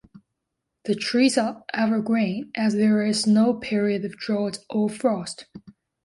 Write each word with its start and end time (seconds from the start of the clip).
The 0.85 0.95
trees 0.95 1.37
are 1.37 1.63
evergreen 1.75 2.49
as 2.55 2.73
there 2.73 3.05
is 3.05 3.27
no 3.27 3.53
period 3.53 4.03
of 4.03 4.13
drought 4.17 4.57
or 4.67 4.89
frost. 4.89 5.45